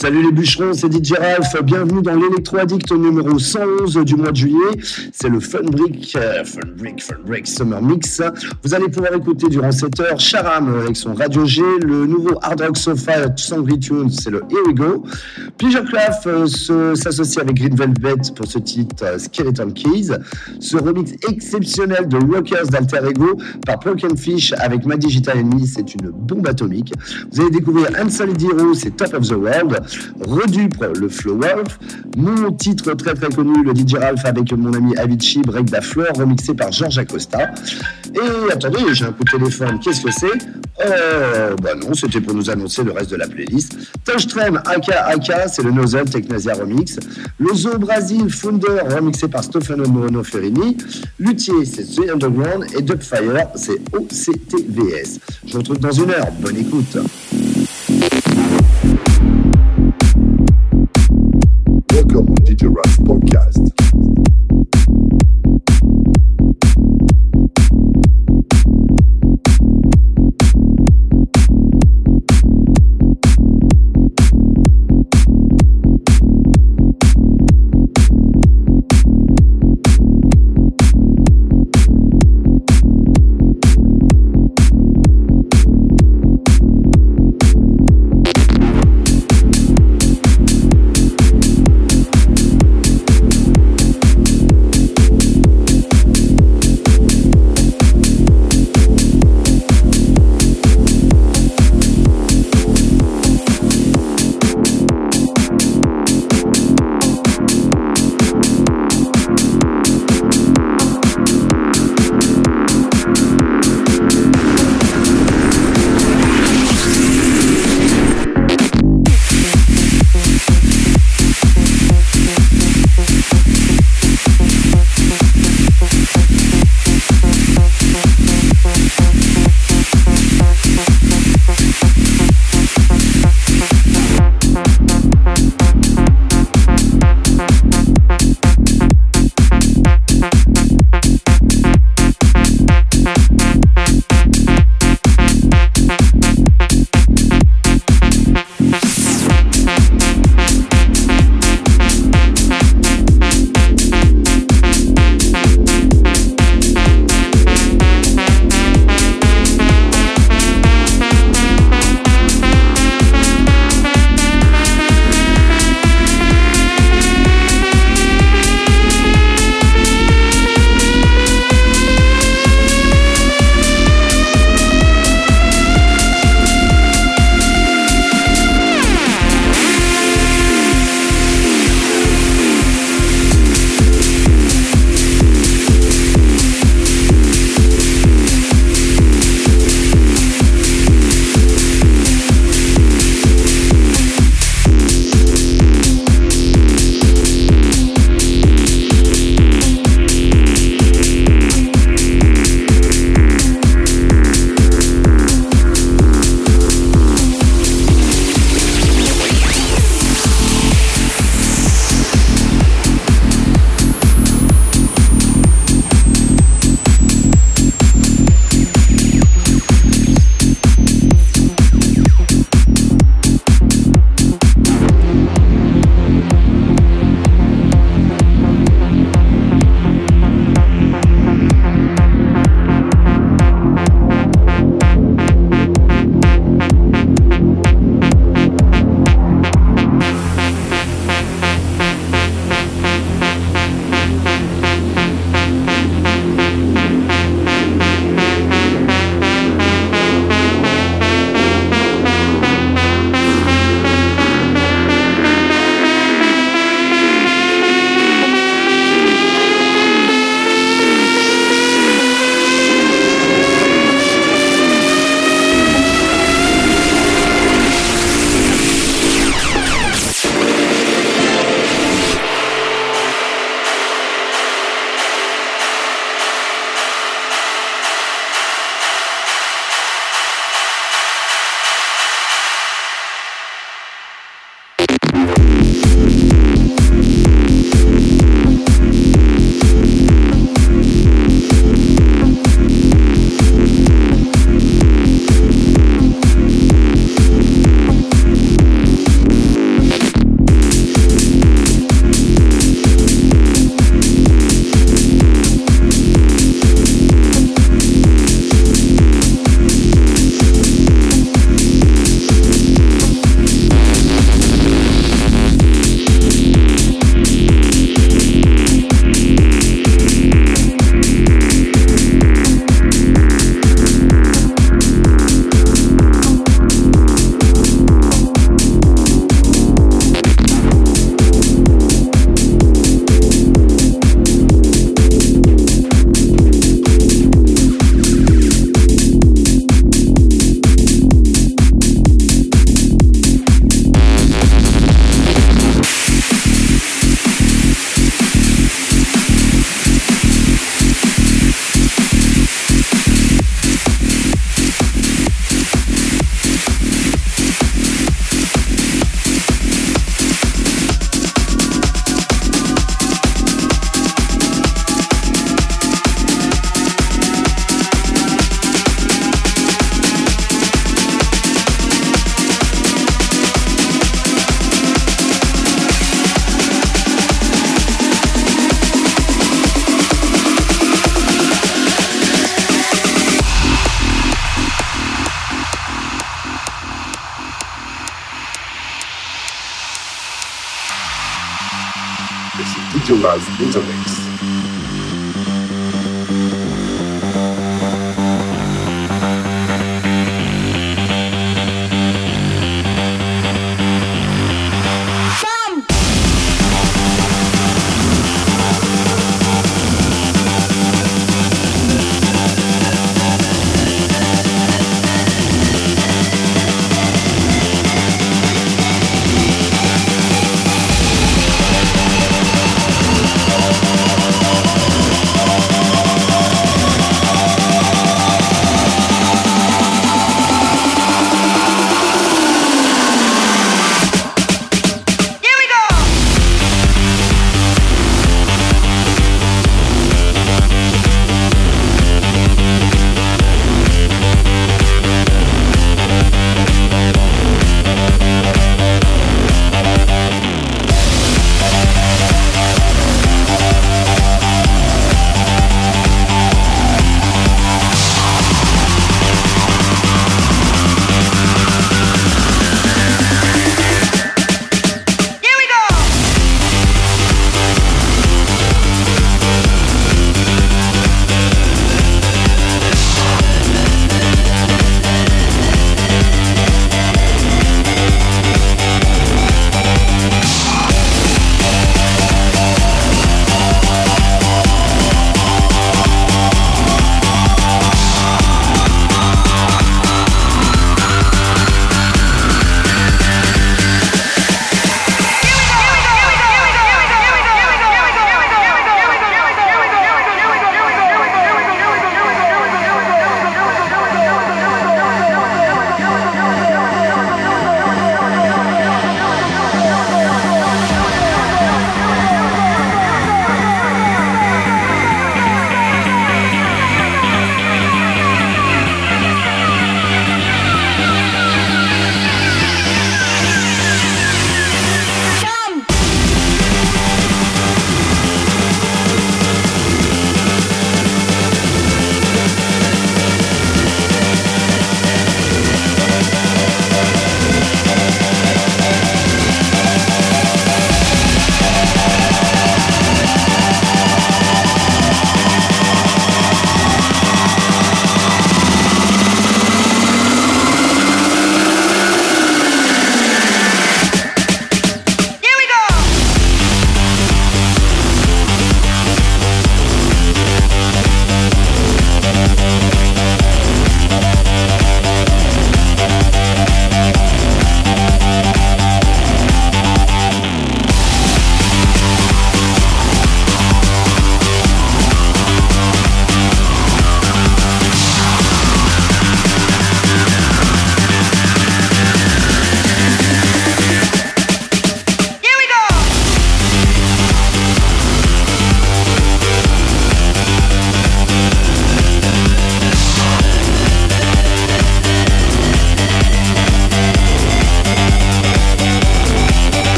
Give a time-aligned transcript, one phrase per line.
[0.00, 1.60] Salut les bûcherons, c'est DJ Ralph.
[1.64, 4.78] Bienvenue dans l'Electro Addict numéro 111 du mois de juillet.
[5.12, 8.22] C'est le Fun Brick, euh, Fun Fun Summer Mix.
[8.62, 12.60] Vous allez pouvoir écouter durant cette heure Charam avec son Radio G, le nouveau Hard
[12.60, 15.04] Rock Sofa Sangry Tunes, c'est le Here We Go.
[15.58, 20.10] Pleasure Craft euh, s'associe avec Green Velvet pour ce titre euh, Skeleton Keys.
[20.60, 23.36] Ce remix exceptionnel de Rockers d'Alter Ego
[23.66, 26.92] par Broken Fish avec Ma Digital Enemy, c'est une bombe atomique.
[27.32, 29.87] Vous allez découvrir Unsolid Hero, c'est Top of the World.
[30.20, 31.78] Redupre, le Flow Wolf.
[32.16, 36.12] Mon titre très très connu, le DJ Ralph avec mon ami Avicii, Break da Fleur,
[36.16, 37.50] remixé par George Acosta.
[38.14, 40.26] Et attendez, j'ai un coup de téléphone, qu'est-ce que c'est?
[40.84, 43.76] Euh, Bah non, c'était pour nous annoncer le reste de la playlist.
[44.04, 46.98] Touchtrem, Aka Aka, c'est le Nozzle Technasia Remix.
[47.38, 50.76] Le Zoo Brasil Founder, remixé par Stefano Moreno Ferrini.
[51.18, 52.66] Luthier, c'est The Underground.
[52.76, 55.18] Et Dubfire, c'est OCTVS.
[55.46, 56.28] Je vous retrouve dans une heure.
[56.40, 56.96] Bonne écoute.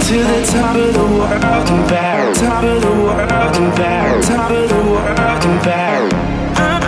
[0.00, 2.34] to the top of the world and back.
[2.34, 4.22] Top of the world and back.
[4.24, 6.12] Top of the world and back.
[6.56, 6.82] Up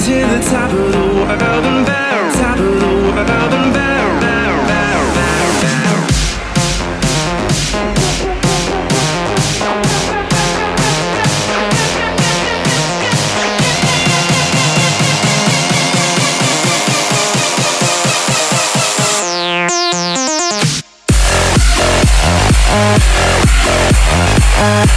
[0.00, 2.34] to the top of the world and back.
[2.34, 4.31] Top of the world and back.
[24.64, 24.91] Uh-huh.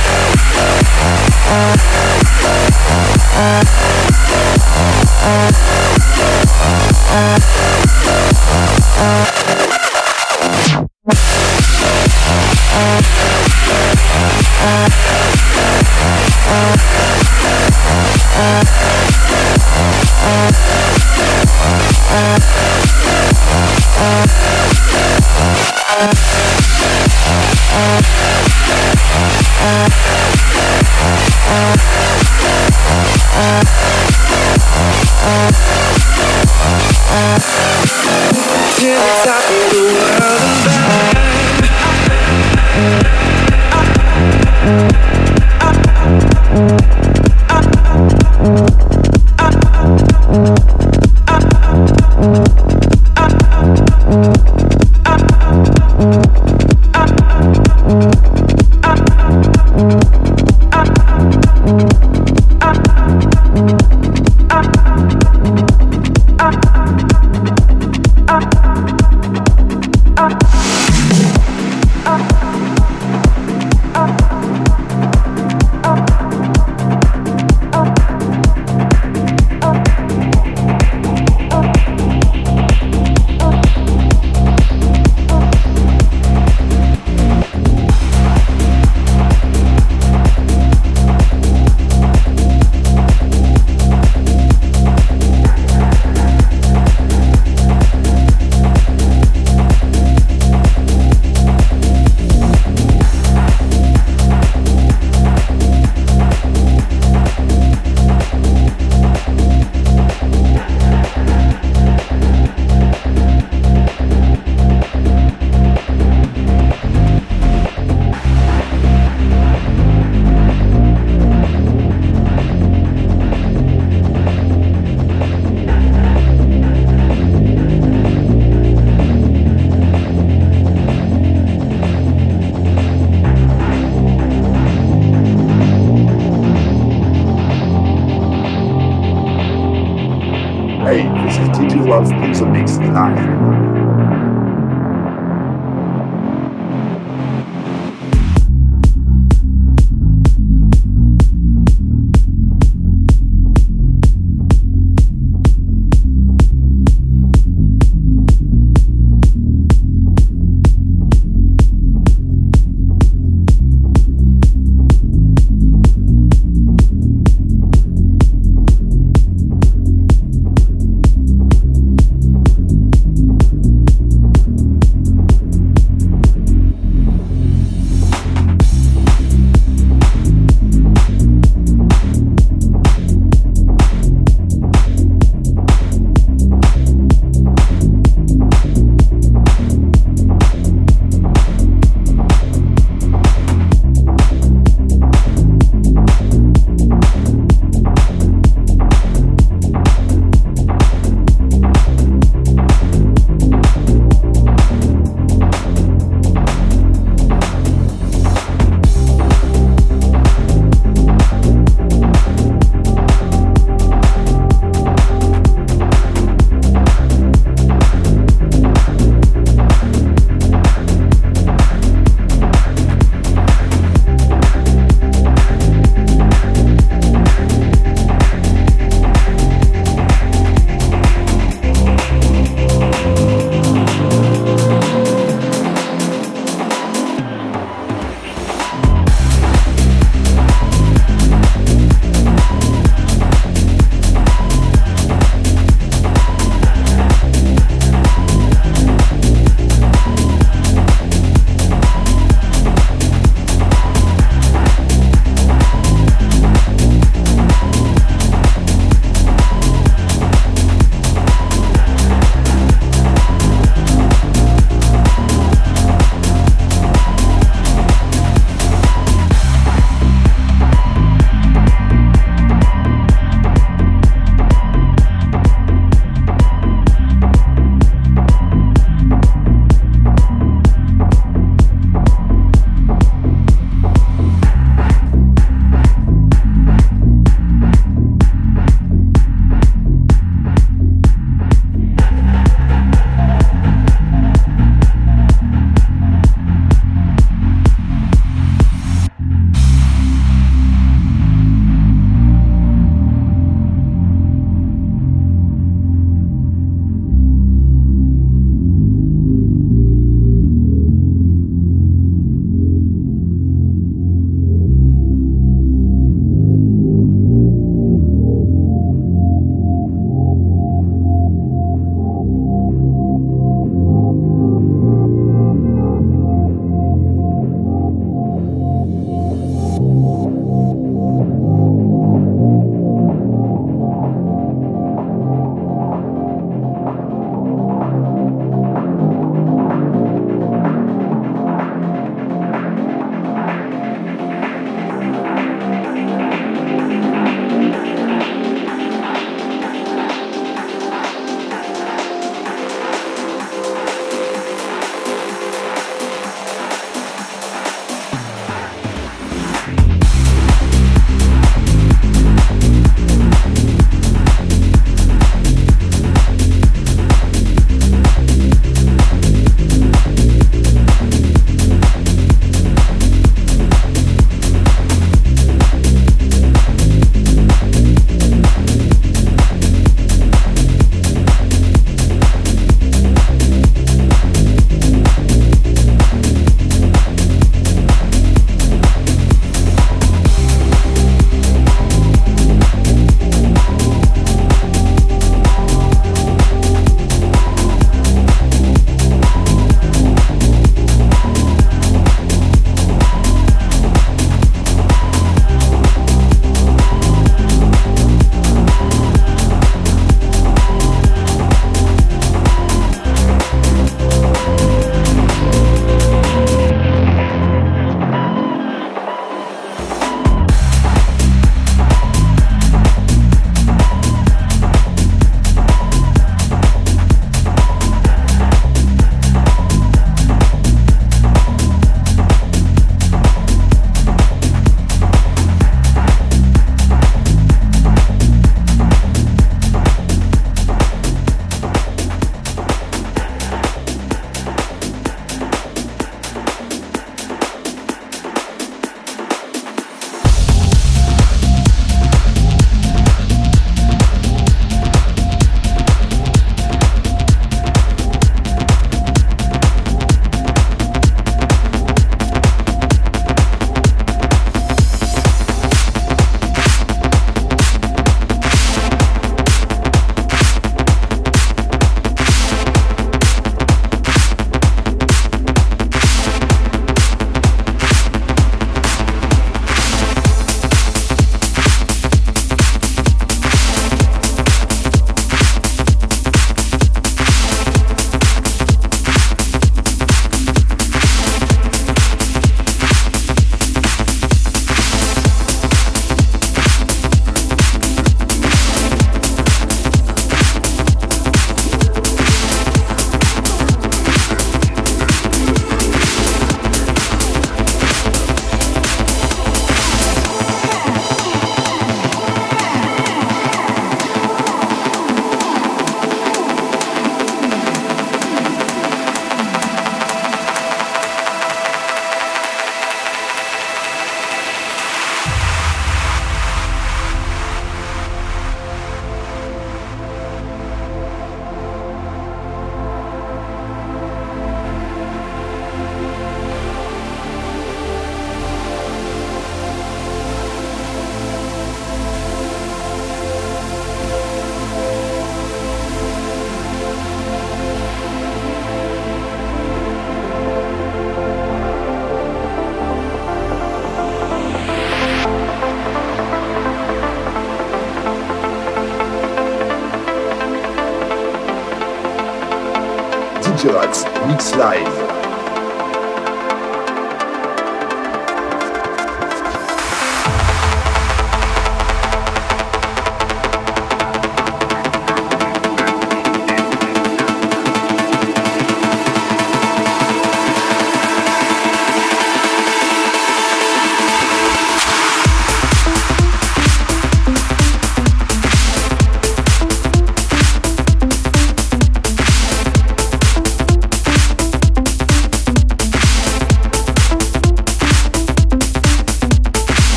[564.65, 564.94] Mix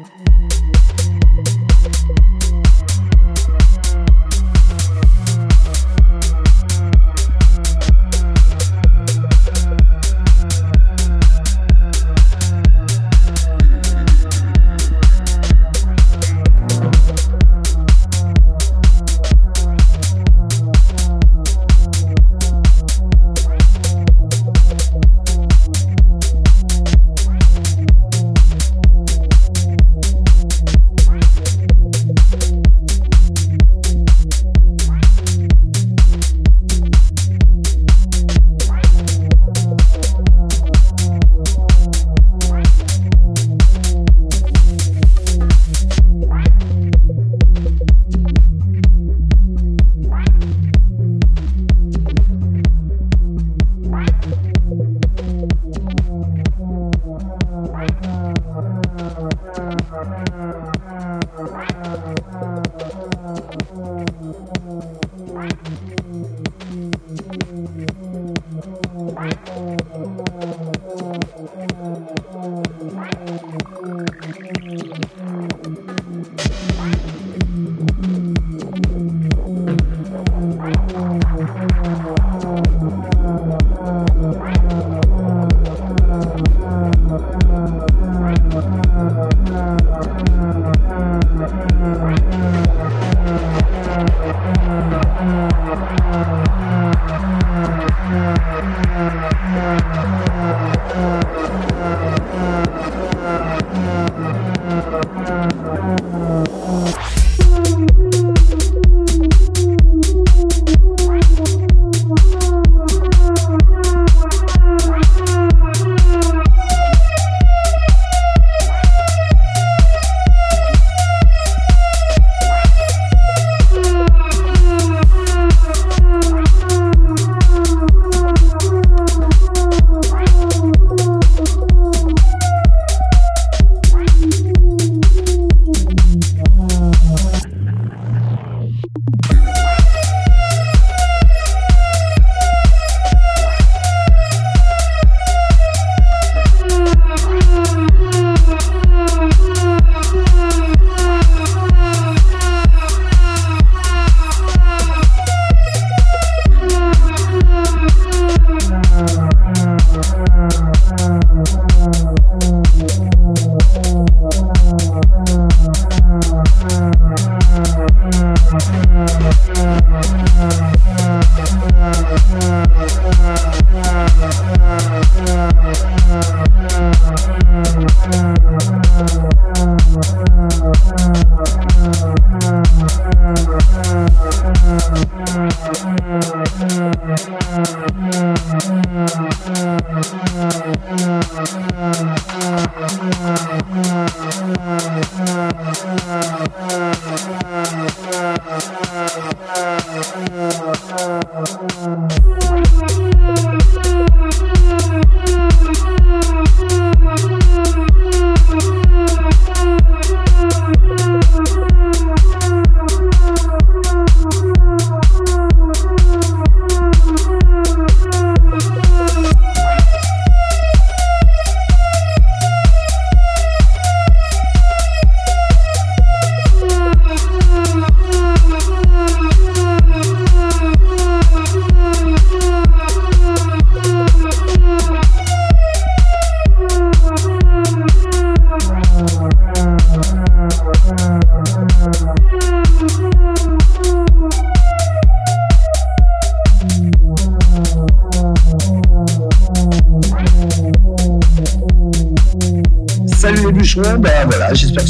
[0.00, 1.09] Mm-hmm.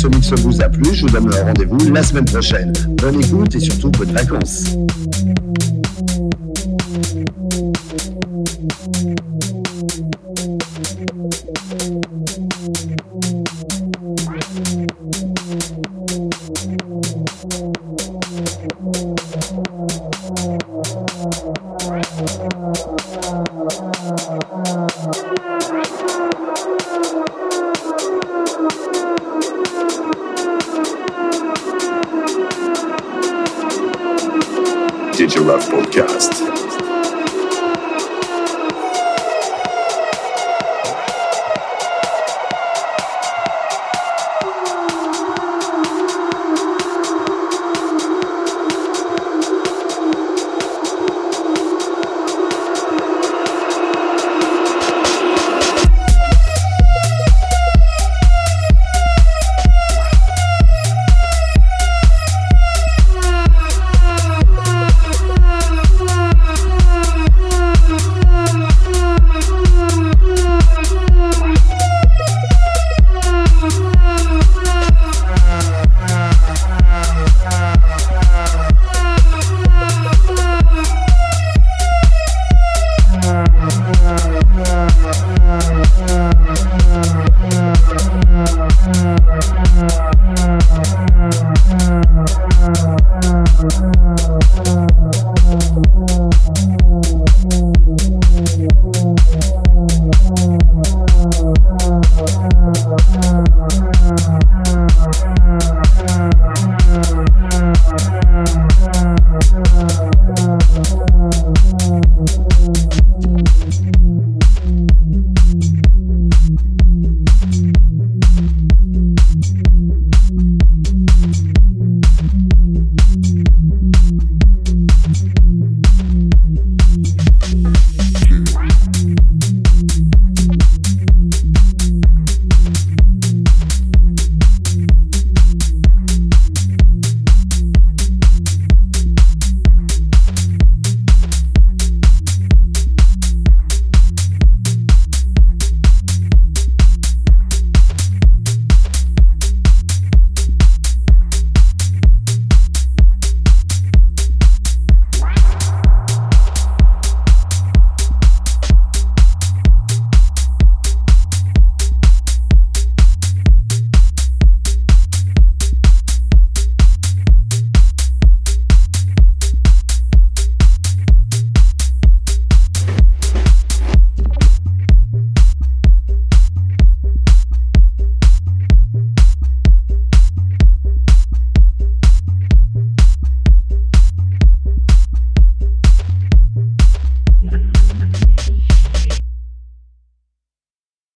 [0.01, 0.95] Ce mix vous a plu.
[0.95, 2.73] Je vous donne rendez-vous la semaine prochaine.
[3.03, 4.77] Bonne écoute et surtout bonnes vacances.
[35.71, 36.30] Podcast.